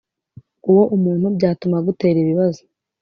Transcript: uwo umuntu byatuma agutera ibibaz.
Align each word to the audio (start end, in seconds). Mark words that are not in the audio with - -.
uwo 0.69 0.83
umuntu 0.95 1.25
byatuma 1.35 1.75
agutera 1.81 2.17
ibibaz. 2.23 2.55